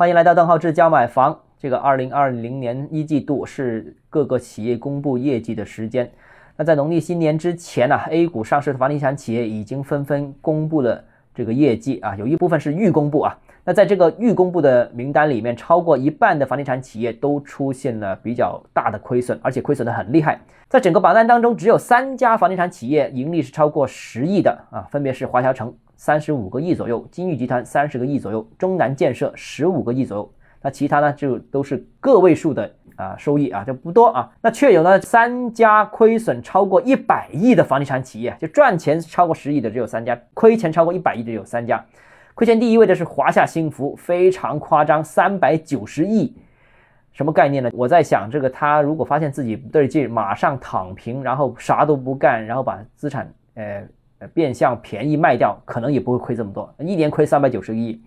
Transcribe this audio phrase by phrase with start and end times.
[0.00, 1.38] 欢迎来到邓浩志教买房。
[1.58, 6.10] 这个二零二零年一季度是各个企业公布业绩的时间。
[6.56, 11.04] 那在农历新年之前呢，A 股上市的房地产企业已经纷纷公布了
[11.34, 13.38] 这个业绩啊，有一部分是预公布啊。
[13.62, 20.40] 那在这个预公布的名单里面，超过一半的房地产企业都出现了比较大的亏损，而且亏损的很厉害。
[20.70, 30.32] 在整个榜单当中，只有三家房地产企业盈利是超过十亿的啊，分别是华侨城三十五个亿左右，金域集团三十个亿左右，中南建设十五个亿左右。
[30.62, 34.32] 那其他呢，就都是个位数的啊收益啊，就不多啊。
[34.40, 41.84] 那却有呢三家亏损超过一百亿的房地产企业，就赚钱超过十亿的只有三家，亏钱超过一百亿的有三家。
[42.34, 46.34] 亏钱第一位的是华夏幸福，非常夸张，三百九十亿，
[47.12, 47.68] 什么概念呢？
[47.74, 53.86] 我在想，这个他如果发现自己不对劲，马上躺平，然后啥都不干，然后把资产呃
[54.28, 58.02] 变相便宜卖掉，可能也不会亏这么多，一年亏三百九十亿。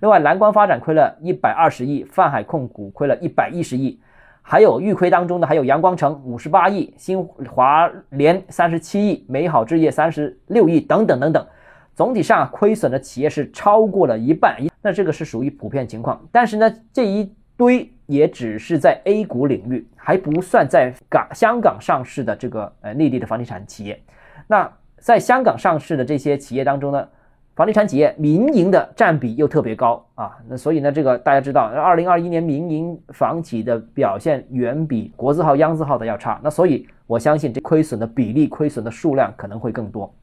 [0.00, 4.00] 另外，蓝光发展亏了一百二十亿，泛海控股亏了一百一十亿，
[4.42, 11.46] 还有预亏当中的还有阳光城五十八亿，新华联三十七亿，美好置业三十六亿等等等等。
[11.94, 16.24] 总体上亏损的企业是超过了一半，那这个是属于普遍情况。
[16.30, 24.00] 但是呢，这一堆也只是在 A 股领域，还不算在港香港上市的这个呃内地的房地产企业。
[24.46, 27.08] 那在香港上市的这些企业当中呢？
[27.54, 40.14] 房地产企业民营的占比又特别高啊，那所以呢，这个大家知道，二零二一年民营房企的表现远比国字号、央字号的要差，那所以我相信这亏损的比例、亏损的数量可能会更多。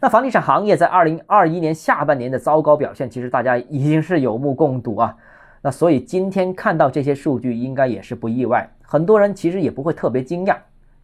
[0.00, 5.16] 那房地产行业在二零二一年下半年的糟糕表现，其实大家已经是有目共睹啊。
[5.62, 10.56] 那所以今天看到这些数据，应该也是不意外，很多人其实也不会特别惊讶，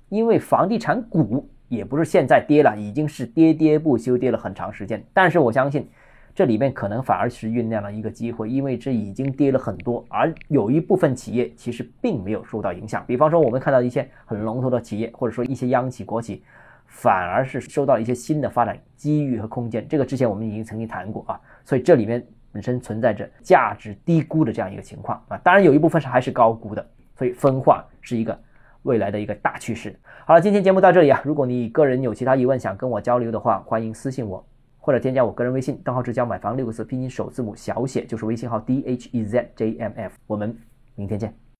[0.09, 1.49] 因为房地产股。
[1.73, 5.03] 也不是现在跌了，已经是跌跌不休，跌了很长时间。
[5.15, 5.89] 但是我相信，
[6.35, 13.03] 这里面可能反而是酝酿了一个机会，因为这已经跌了很多，而有一部分企业其实并没有受到影响。
[13.07, 16.43] 比方说，我们看到一些很龙头的企业，或者说一些央企、国企，
[16.85, 19.89] 反而是受到一些新的发展机遇和空间。
[19.89, 22.23] 这个之前我们已经曾经谈过啊，所以这里面
[22.53, 25.39] 本身存在着价值低估的这样一个情况啊。
[25.39, 28.39] 当然有一部分是还是高估的，所以分化是一个。
[28.83, 29.99] 未来的一个大趋势。
[30.27, 31.21] 好了，今天节目到这里啊。
[31.25, 34.45] 如果你个人有其他疑问想跟我交流的话，欢迎私信我，
[34.79, 40.15] 或者添加我个人微信，账号是教买房六个字拼音首字母小写，就是微信号 d h e z j m f。
[40.27, 40.57] 我们
[40.95, 41.42] 明天见。